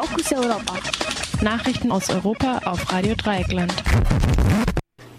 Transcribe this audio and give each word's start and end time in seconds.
Fokus 0.00 0.32
Europa. 0.32 0.78
Nachrichten 1.42 1.92
aus 1.92 2.08
Europa 2.08 2.62
auf 2.64 2.90
Radio 2.90 3.14
Dreieckland. 3.14 3.74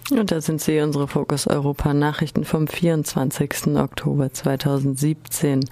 Und 0.10 0.32
da 0.32 0.42
sind 0.42 0.60
sie, 0.60 0.80
unsere 0.80 1.08
Fokus 1.08 1.46
Europa 1.46 1.94
Nachrichten 1.94 2.46
vom 2.46 2.68
24. 2.68 3.78
Oktober 3.78 4.34
2017. 4.34 5.70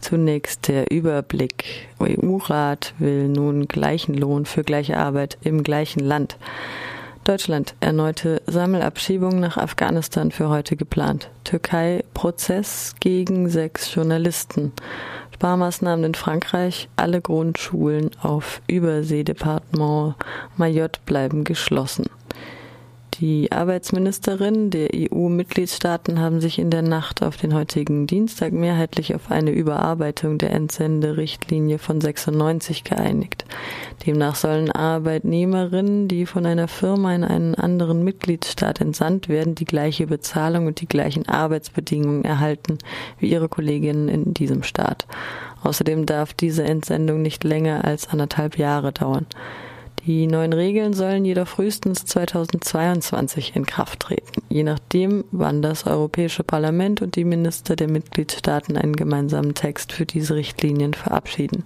Zunächst 0.00 0.68
der 0.68 0.92
Überblick. 0.92 1.88
EU-Rat 2.00 2.94
will 3.00 3.26
nun 3.26 3.66
gleichen 3.66 4.14
Lohn 4.14 4.46
für 4.46 4.62
gleiche 4.62 4.98
Arbeit 4.98 5.36
im 5.42 5.64
gleichen 5.64 5.98
Land. 5.98 6.36
Deutschland 7.24 7.74
erneute 7.80 8.40
Sammelabschiebung 8.46 9.40
nach 9.40 9.56
Afghanistan 9.56 10.30
für 10.30 10.48
heute 10.50 10.76
geplant. 10.76 11.30
Türkei 11.42 12.04
Prozess 12.14 12.94
gegen 13.00 13.48
sechs 13.48 13.92
Journalisten. 13.94 14.72
Sparmaßnahmen 15.34 16.04
in 16.04 16.14
Frankreich. 16.14 16.88
Alle 16.94 17.20
Grundschulen 17.20 18.10
auf 18.22 18.62
Überseedepartement 18.68 20.14
Mayotte 20.56 21.00
bleiben 21.04 21.42
geschlossen. 21.42 22.06
Die 23.20 23.52
Arbeitsministerinnen 23.52 24.70
der 24.70 24.88
EU-Mitgliedstaaten 24.92 26.18
haben 26.18 26.40
sich 26.40 26.58
in 26.58 26.70
der 26.70 26.82
Nacht 26.82 27.22
auf 27.22 27.36
den 27.36 27.54
heutigen 27.54 28.08
Dienstag 28.08 28.52
mehrheitlich 28.52 29.14
auf 29.14 29.30
eine 29.30 29.52
Überarbeitung 29.52 30.36
der 30.36 30.50
Entsenderichtlinie 30.50 31.78
von 31.78 32.00
96 32.00 32.82
geeinigt. 32.82 33.44
Demnach 34.04 34.34
sollen 34.34 34.72
Arbeitnehmerinnen, 34.72 36.08
die 36.08 36.26
von 36.26 36.44
einer 36.44 36.66
Firma 36.66 37.14
in 37.14 37.22
einen 37.22 37.54
anderen 37.54 38.02
Mitgliedstaat 38.02 38.80
entsandt 38.80 39.28
werden, 39.28 39.54
die 39.54 39.64
gleiche 39.64 40.08
Bezahlung 40.08 40.66
und 40.66 40.80
die 40.80 40.88
gleichen 40.88 41.28
Arbeitsbedingungen 41.28 42.24
erhalten 42.24 42.78
wie 43.20 43.30
ihre 43.30 43.48
Kolleginnen 43.48 44.08
in 44.08 44.34
diesem 44.34 44.64
Staat. 44.64 45.06
Außerdem 45.62 46.04
darf 46.04 46.34
diese 46.34 46.64
Entsendung 46.64 47.22
nicht 47.22 47.44
länger 47.44 47.84
als 47.84 48.08
anderthalb 48.08 48.58
Jahre 48.58 48.90
dauern. 48.90 49.26
Die 50.06 50.26
neuen 50.26 50.52
Regeln 50.52 50.92
sollen 50.92 51.24
jedoch 51.24 51.48
frühestens 51.48 52.04
2022 52.04 53.56
in 53.56 53.64
Kraft 53.64 54.00
treten, 54.00 54.42
je 54.50 54.62
nachdem, 54.62 55.24
wann 55.32 55.62
das 55.62 55.86
Europäische 55.86 56.44
Parlament 56.44 57.00
und 57.00 57.16
die 57.16 57.24
Minister 57.24 57.74
der 57.74 57.88
Mitgliedstaaten 57.88 58.76
einen 58.76 58.96
gemeinsamen 58.96 59.54
Text 59.54 59.94
für 59.94 60.04
diese 60.04 60.34
Richtlinien 60.34 60.92
verabschieden. 60.92 61.64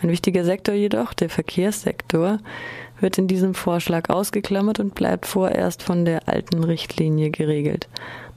Ein 0.00 0.08
wichtiger 0.08 0.44
Sektor 0.44 0.74
jedoch, 0.74 1.12
der 1.12 1.28
Verkehrssektor, 1.28 2.38
wird 3.00 3.18
in 3.18 3.28
diesem 3.28 3.52
Vorschlag 3.52 4.08
ausgeklammert 4.08 4.80
und 4.80 4.94
bleibt 4.94 5.26
vorerst 5.26 5.82
von 5.82 6.06
der 6.06 6.30
alten 6.30 6.64
Richtlinie 6.64 7.30
geregelt. 7.30 7.88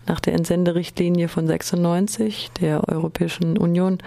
Nach 0.07 0.19
der 0.19 0.33
Entsenderichtlinie 0.33 1.29
von 1.29 1.47
96 1.47 2.51
der 2.59 2.89
Europäischen 2.89 3.57
Union 3.57 3.99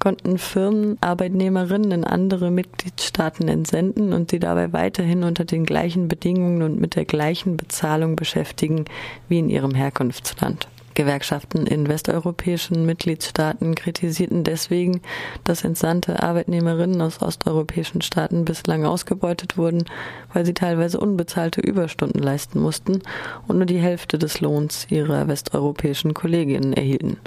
konnten 0.00 0.38
Firmen 0.38 0.98
Arbeitnehmerinnen 1.00 1.92
in 1.92 2.04
andere 2.04 2.50
Mitgliedstaaten 2.50 3.46
entsenden 3.46 4.12
und 4.12 4.30
sie 4.30 4.40
dabei 4.40 4.72
weiterhin 4.72 5.22
unter 5.22 5.44
den 5.44 5.64
gleichen 5.64 6.08
Bedingungen 6.08 6.62
und 6.62 6.80
mit 6.80 6.96
der 6.96 7.04
gleichen 7.04 7.56
Bezahlung 7.56 8.16
beschäftigen 8.16 8.86
wie 9.28 9.38
in 9.38 9.48
ihrem 9.48 9.74
Herkunftsland. 9.74 10.66
Gewerkschaften 10.94 11.66
in 11.66 11.88
westeuropäischen 11.88 12.84
Mitgliedstaaten 12.84 13.74
kritisierten 13.74 14.42
deswegen, 14.42 15.00
dass 15.44 15.64
entsandte 15.64 16.22
Arbeitnehmerinnen 16.22 17.00
aus 17.00 17.22
osteuropäischen 17.22 18.02
Staaten 18.02 18.44
bislang 18.44 18.84
ausgebeutet 18.84 19.56
wurden, 19.56 19.84
weil 20.32 20.44
sie 20.44 20.54
teilweise 20.54 20.98
unbezahlte 20.98 21.60
Überstunden 21.60 22.20
leisten 22.20 22.60
mussten 22.60 23.02
und 23.46 23.58
nur 23.58 23.66
die 23.66 23.78
Hälfte 23.78 24.18
des 24.18 24.40
Lohns 24.40 24.86
ihrer 24.90 25.28
westeuropäischen 25.28 26.12
Kolleginnen 26.12 26.72
erhielten. 26.72 27.18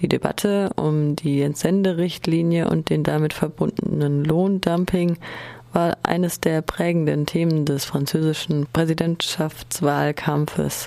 Die 0.00 0.08
Debatte 0.08 0.70
um 0.76 1.16
die 1.16 1.42
Entsenderichtlinie 1.42 2.70
und 2.70 2.88
den 2.88 3.02
damit 3.02 3.32
verbundenen 3.32 4.24
Lohndumping 4.24 5.18
war 5.72 5.96
eines 6.02 6.38
der 6.40 6.62
prägenden 6.62 7.26
Themen 7.26 7.64
des 7.64 7.84
französischen 7.84 8.68
Präsidentschaftswahlkampfes. 8.72 10.86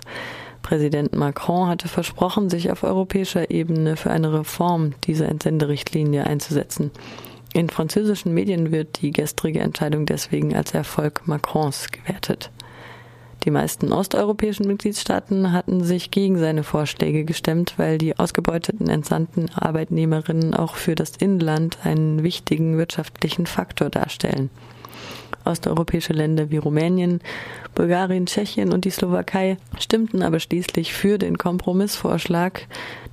Präsident 0.62 1.14
Macron 1.14 1.68
hatte 1.68 1.90
versprochen, 1.90 2.50
sich 2.50 2.72
auf 2.72 2.84
europäischer 2.84 3.52
Ebene 3.52 3.98
für 3.98 4.12
eine 4.12 4.32
Reform 4.32 4.94
dieser 5.04 5.28
Entsenderichtlinie 5.28 6.26
einzusetzen. 6.26 6.92
In 7.54 7.70
französischen 7.70 8.34
Medien 8.34 8.72
wird 8.72 9.02
die 9.02 9.12
gestrige 9.12 9.60
Entscheidung 9.60 10.06
deswegen 10.06 10.56
als 10.56 10.74
Erfolg 10.74 11.28
Macrons 11.28 11.92
gewertet. 11.92 12.50
Die 13.44 13.52
meisten 13.52 13.92
osteuropäischen 13.92 14.68
Mitgliedstaaten 14.68 15.52
hatten 15.52 15.84
sich 15.84 16.12
gegen 16.12 16.38
seine 16.38 16.64
Vorschläge 16.64 17.26
gestemmt, 17.26 17.74
weil 17.78 17.98
die 17.98 18.20
ausgebeuteten 18.20 18.88
entsandten 18.88 19.50
Arbeitnehmerinnen 19.56 20.54
auch 20.54 20.76
für 20.76 20.94
das 20.94 21.18
Inland 21.18 21.80
einen 21.84 22.22
wichtigen 22.22 22.78
wirtschaftlichen 22.78 23.48
Faktor 23.48 23.90
darstellen. 23.90 24.52
Osteuropäische 25.44 26.14
Länder 26.14 26.52
wie 26.52 26.58
Rumänien, 26.58 27.20
Bulgarien, 27.74 28.28
Tschechien 28.28 28.72
und 28.72 28.86
die 28.86 28.92
Slowakei 28.92 29.58
stimmten 29.80 30.22
aber 30.22 30.40
schließlich 30.40 30.94
für 30.94 31.18
den 31.18 31.40
Kompromissvorschlag, 31.40 32.68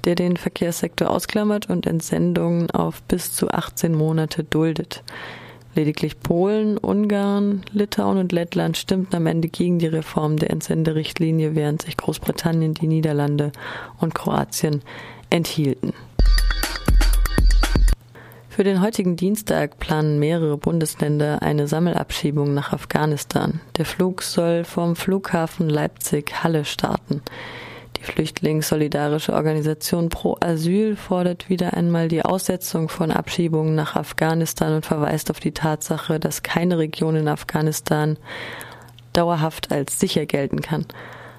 der 0.04 0.14
den 0.14 0.36
Verkehrssektor 0.36 1.08
ausklammert 1.08 1.70
und 1.70 1.86
Entsendungen 1.86 2.70
auf 2.70 3.02
bis 3.04 3.32
zu 3.32 3.50
18 3.50 3.94
Monate 3.94 4.44
duldet. 4.44 5.02
Lediglich 5.78 6.18
Polen, 6.18 6.76
Ungarn, 6.76 7.62
Litauen 7.72 8.18
und 8.18 8.32
Lettland 8.32 8.76
stimmten 8.76 9.14
am 9.14 9.26
Ende 9.26 9.46
gegen 9.46 9.78
die 9.78 9.86
Reform 9.86 10.36
der 10.36 10.50
Entsenderichtlinie, 10.50 11.54
während 11.54 11.82
sich 11.82 11.96
Großbritannien, 11.96 12.74
die 12.74 12.88
Niederlande 12.88 13.52
und 14.00 14.12
Kroatien 14.12 14.82
enthielten. 15.30 15.92
Für 18.48 18.64
den 18.64 18.80
heutigen 18.80 19.14
Dienstag 19.14 19.78
planen 19.78 20.18
mehrere 20.18 20.56
Bundesländer 20.56 21.42
eine 21.42 21.68
Sammelabschiebung 21.68 22.54
nach 22.54 22.72
Afghanistan. 22.72 23.60
Der 23.76 23.84
Flug 23.84 24.22
soll 24.22 24.64
vom 24.64 24.96
Flughafen 24.96 25.68
Leipzig-Halle 25.68 26.64
starten. 26.64 27.22
Die 27.98 28.04
Flüchtlingssolidarische 28.04 29.32
Organisation 29.32 30.08
Pro 30.08 30.36
Asyl 30.40 30.94
fordert 30.94 31.48
wieder 31.48 31.74
einmal 31.74 32.08
die 32.08 32.22
Aussetzung 32.22 32.88
von 32.88 33.10
Abschiebungen 33.10 33.74
nach 33.74 33.96
Afghanistan 33.96 34.76
und 34.76 34.86
verweist 34.86 35.30
auf 35.30 35.40
die 35.40 35.52
Tatsache, 35.52 36.20
dass 36.20 36.44
keine 36.44 36.78
Region 36.78 37.16
in 37.16 37.28
Afghanistan 37.28 38.16
dauerhaft 39.12 39.72
als 39.72 39.98
sicher 39.98 40.26
gelten 40.26 40.60
kann. 40.60 40.86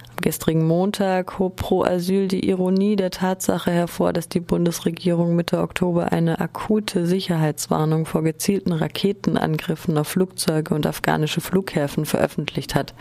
Am 0.10 0.18
gestrigen 0.22 0.68
Montag 0.68 1.40
hob 1.40 1.56
Pro 1.56 1.84
Asyl 1.84 2.28
die 2.28 2.50
Ironie 2.50 2.98
der 2.98 3.12
Tatsache 3.12 3.72
hervor, 3.72 4.12
dass 4.12 4.28
die 4.28 4.42
Bundesregierung 4.42 5.38
Mitte 5.38 5.60
Oktober 5.60 6.12
eine 6.12 6.42
akute 6.42 7.06
Sicherheitswarnung 7.06 8.06
vor 8.06 8.22
gezielten 8.22 8.74
Raketenangriffen 8.74 9.98
auf 9.98 10.10
Flugzeuge 10.10 10.76
und 10.76 10.86
afghanische 10.86 11.40
Flughäfen 11.40 12.06
veröffentlicht 12.06 12.76
hat. 12.76 12.94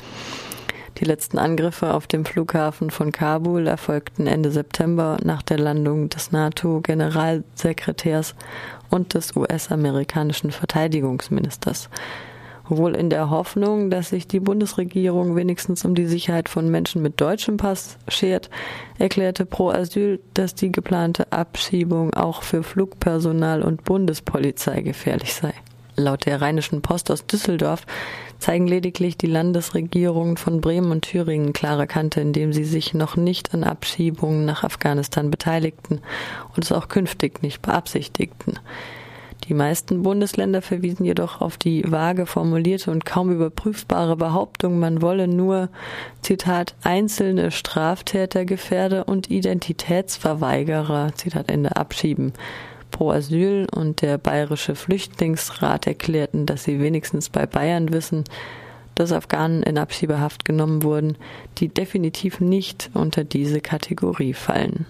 Die 0.99 1.05
letzten 1.05 1.39
Angriffe 1.39 1.95
auf 1.95 2.09
dem 2.09 2.25
Flughafen 2.25 2.91
von 2.91 3.13
Kabul 3.13 3.69
erfolgten 3.69 4.27
Ende 4.27 4.51
September 4.51 5.17
nach 5.23 5.43
der 5.43 5.59
Landung 5.59 6.09
des 6.09 6.33
NATO-Generalsekretärs 6.33 8.35
und 8.91 9.15
des 9.15 9.37
US-amerikanischen 9.37 10.51
Verteidigungsministers. 10.51 11.89
Wohl 12.69 12.97
in 12.97 13.11
der 13.11 13.31
Hoffnung, 13.31 13.91
dass 13.91 14.11
sich 14.11 14.27
die 14.27 14.41
Bundesregierung 14.41 15.37
wenigstens 15.37 15.85
um 15.85 15.95
die 15.95 16.07
Sicherheit 16.07 16.49
von 16.49 16.69
Menschen 16.69 17.01
mit 17.01 17.21
deutschem 17.21 17.59
Pass 17.59 17.97
schert, 18.09 18.51
erklärte 18.99 19.47
Pro 19.47 19.71
Asyl, 19.71 20.19
dass 20.35 20.57
die 20.57 20.73
geplante 20.73 21.33
Abschiebung 21.33 22.13
auch 22.15 22.43
für 22.43 22.65
Flugpersonal 22.65 23.63
und 23.63 23.85
Bundespolizei 23.85 24.83
gefährlich 24.83 25.33
sei. 25.33 25.55
Laut 25.99 26.27
der 26.27 26.41
Rheinischen 26.41 26.81
Post 26.81 27.11
aus 27.11 27.27
Düsseldorf 27.27 27.85
zeigen 28.39 28.69
lediglich 28.69 29.19
die 29.19 29.27
Landesregierungen 29.27 30.37
von 30.37 30.61
Bremen 30.61 30.93
und 30.93 31.03
Thüringen 31.03 31.53
klare 31.53 31.89
Kante, 31.89 32.21
indem 32.21 32.53
sie 32.53 32.65
sich 32.65 32.95
noch 32.95 33.17
nicht 33.17 33.53
an 33.53 33.65
Abschiebungen 33.65 34.45
nach 34.45 34.63
Afghanistan 34.63 35.31
beteiligten 35.31 36.01
und 36.55 36.65
es 36.65 36.71
auch 36.71 36.87
künftig 36.87 37.43
nicht 37.43 37.63
beabsichtigten. 37.63 38.61
Die 39.49 39.55
meisten 39.55 40.03
Bundesländer 40.03 40.63
verwiesen 40.63 41.05
jedoch 41.05 41.41
auf 41.41 41.57
die 41.57 41.83
vage 41.91 42.27
formulierte 42.27 42.91
und 42.91 43.05
kaum 43.05 43.33
überprüfbare 43.33 44.17
Behauptung, 44.17 44.79
man 44.79 45.03
wolle 45.03 45.27
nur, 45.27 45.69
Zitat, 46.23 46.75
einzelne 46.83 47.51
Straftätergefährder 47.51 49.09
und 49.09 49.31
Identitätsverweigerer, 49.31 51.13
Zitat 51.15 51.51
Ende, 51.51 51.77
abschieben. 51.77 52.35
Pro 52.91 53.11
Asyl 53.11 53.67
und 53.75 54.03
der 54.03 54.19
Bayerische 54.19 54.75
Flüchtlingsrat 54.75 55.87
erklärten, 55.87 56.47
dass 56.47 56.65
sie 56.65 56.81
wenigstens 56.81 57.29
bei 57.29 57.47
Bayern 57.47 57.93
wissen, 57.93 58.25
dass 58.95 59.13
Afghanen 59.13 59.63
in 59.63 59.79
Abschiebehaft 59.79 60.45
genommen 60.45 60.83
wurden, 60.83 61.17
die 61.59 61.69
definitiv 61.69 62.41
nicht 62.41 62.91
unter 62.95 63.25
diese 63.25 63.61
Kategorie 63.61 64.35
fallen. 64.35 64.87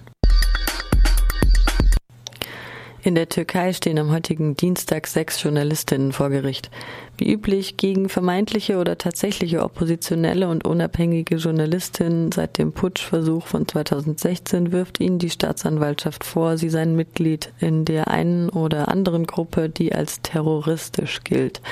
In 3.01 3.15
der 3.15 3.29
Türkei 3.29 3.73
stehen 3.73 3.99
am 4.01 4.11
heutigen 4.11 4.57
Dienstag 4.57 5.07
sechs 5.07 5.41
Journalistinnen 5.41 6.11
vor 6.11 6.31
Gericht. 6.31 6.69
Wie 7.17 7.33
üblich 7.33 7.77
gegen 7.77 8.09
vermeintliche 8.09 8.77
oder 8.77 8.99
tatsächliche 8.99 9.63
oppositionelle 9.63 10.49
und 10.49 10.65
unabhängige 10.65 11.37
Journalistinnen 11.37 12.33
seit 12.33 12.59
dem 12.59 12.73
Putschversuch 12.73 13.47
von 13.47 13.69
2016 13.69 14.73
wirft 14.73 14.99
ihnen 14.99 15.21
die 15.21 15.31
Staatsanwaltschaft 15.31 16.25
vor, 16.25 16.59
sie 16.59 16.71
seien 16.71 16.97
Mitglied 16.97 17.53
in 17.61 17.85
der 17.85 18.09
einen 18.09 18.49
oder 18.49 18.89
anderen 18.89 19.27
Gruppe, 19.27 19.69
die 19.69 19.95
als 19.95 20.21
terroristisch 20.23 21.23
gilt. 21.23 21.63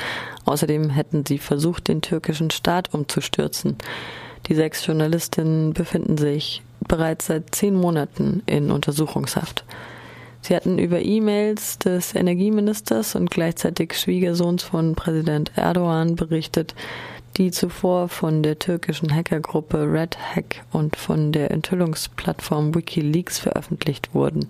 Außerdem 0.44 0.90
hätten 0.90 1.26
sie 1.26 1.38
versucht, 1.38 1.88
den 1.88 2.02
türkischen 2.02 2.50
Staat 2.52 2.94
umzustürzen. 2.94 3.76
Die 4.46 4.54
sechs 4.54 4.86
Journalistinnen 4.86 5.72
befinden 5.72 6.18
sich 6.18 6.62
bereits 6.86 7.26
seit 7.26 7.52
zehn 7.52 7.74
Monaten 7.74 8.44
in 8.46 8.70
Untersuchungshaft. 8.70 9.64
Sie 10.46 10.54
hatten 10.54 10.78
über 10.78 11.02
E-Mails 11.02 11.80
des 11.80 12.14
Energieministers 12.14 13.16
und 13.16 13.32
gleichzeitig 13.32 13.98
Schwiegersohns 13.98 14.62
von 14.62 14.94
Präsident 14.94 15.50
Erdogan 15.56 16.14
berichtet, 16.14 16.76
die 17.36 17.50
zuvor 17.50 18.06
von 18.08 18.44
der 18.44 18.56
türkischen 18.60 19.12
Hackergruppe 19.12 19.92
Red 19.92 20.16
Hack 20.16 20.64
und 20.70 20.94
von 20.94 21.32
der 21.32 21.50
Enthüllungsplattform 21.50 22.76
Wikileaks 22.76 23.40
veröffentlicht 23.40 24.14
wurden. 24.14 24.46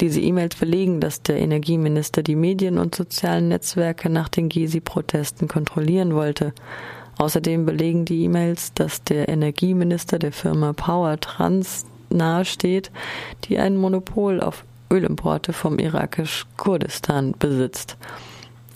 Diese 0.00 0.20
E-Mails 0.20 0.56
belegen, 0.56 0.98
dass 0.98 1.22
der 1.22 1.38
Energieminister 1.38 2.24
die 2.24 2.34
Medien 2.34 2.76
und 2.76 2.96
sozialen 2.96 3.50
Netzwerke 3.50 4.10
nach 4.10 4.28
den 4.28 4.48
Gezi-Protesten 4.48 5.46
kontrollieren 5.46 6.12
wollte. 6.12 6.52
Außerdem 7.18 7.66
belegen 7.66 8.04
die 8.04 8.24
E-Mails, 8.24 8.74
dass 8.74 9.04
der 9.04 9.28
Energieminister 9.28 10.18
der 10.18 10.32
Firma 10.32 10.72
Power 10.72 11.20
Trans 11.20 11.84
nahesteht, 12.08 12.90
die 13.44 13.60
ein 13.60 13.76
Monopol 13.76 14.40
auf 14.40 14.64
Ölimporte 14.90 15.52
vom 15.52 15.78
irakisch-Kurdistan 15.78 17.34
besitzt. 17.38 17.96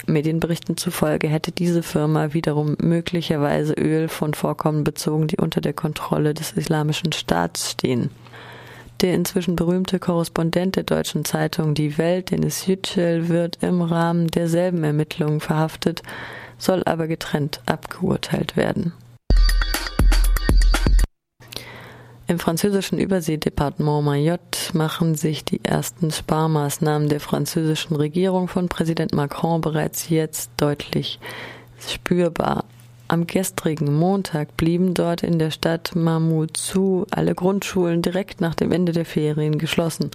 Medienberichten 0.06 0.76
zufolge 0.76 1.28
hätte 1.28 1.52
diese 1.52 1.82
Firma 1.82 2.34
wiederum 2.34 2.76
möglicherweise 2.80 3.74
Öl 3.74 4.08
von 4.08 4.34
Vorkommen 4.34 4.84
bezogen, 4.84 5.28
die 5.28 5.36
unter 5.38 5.60
der 5.60 5.72
Kontrolle 5.72 6.34
des 6.34 6.52
Islamischen 6.52 7.12
Staats 7.12 7.70
stehen. 7.70 8.10
Der 9.00 9.14
inzwischen 9.14 9.56
berühmte 9.56 9.98
Korrespondent 9.98 10.76
der 10.76 10.84
deutschen 10.84 11.24
Zeitung 11.24 11.74
Die 11.74 11.98
Welt, 11.98 12.30
Dennis 12.30 12.66
Yücel, 12.66 13.28
wird 13.28 13.58
im 13.62 13.82
Rahmen 13.82 14.28
derselben 14.28 14.84
Ermittlungen 14.84 15.40
verhaftet, 15.40 16.02
soll 16.58 16.82
aber 16.84 17.06
getrennt 17.06 17.60
abgeurteilt 17.66 18.56
werden. 18.56 18.92
Im 22.26 22.38
französischen 22.38 22.98
Überseedepartement 22.98 24.02
Mayotte 24.02 24.58
machen 24.72 25.14
sich 25.14 25.44
die 25.44 25.62
ersten 25.62 26.10
Sparmaßnahmen 26.10 27.10
der 27.10 27.20
französischen 27.20 27.96
Regierung 27.96 28.48
von 28.48 28.70
Präsident 28.70 29.12
Macron 29.12 29.60
bereits 29.60 30.08
jetzt 30.08 30.50
deutlich 30.56 31.20
spürbar. 31.86 32.64
Am 33.08 33.26
gestrigen 33.26 33.94
Montag 33.94 34.56
blieben 34.56 34.94
dort 34.94 35.22
in 35.22 35.38
der 35.38 35.50
Stadt 35.50 35.94
Mamoudzou 35.94 37.04
alle 37.10 37.34
Grundschulen 37.34 38.00
direkt 38.00 38.40
nach 38.40 38.54
dem 38.54 38.72
Ende 38.72 38.92
der 38.92 39.04
Ferien 39.04 39.58
geschlossen. 39.58 40.10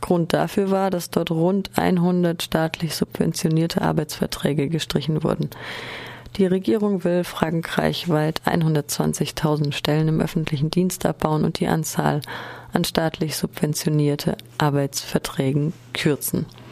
Grund 0.00 0.32
dafür 0.32 0.70
war, 0.70 0.90
dass 0.90 1.10
dort 1.10 1.32
rund 1.32 1.70
100 1.74 2.40
staatlich 2.40 2.94
subventionierte 2.94 3.82
Arbeitsverträge 3.82 4.68
gestrichen 4.68 5.24
wurden. 5.24 5.50
Die 6.36 6.46
Regierung 6.46 7.04
will 7.04 7.24
frankreichweit 7.24 8.40
120.000 8.46 9.72
Stellen 9.72 10.08
im 10.08 10.20
öffentlichen 10.22 10.70
Dienst 10.70 11.04
abbauen 11.04 11.44
und 11.44 11.60
die 11.60 11.66
Anzahl 11.66 12.22
an 12.72 12.84
staatlich 12.84 13.36
subventionierte 13.36 14.38
Arbeitsverträgen 14.56 15.74
kürzen. 15.92 16.46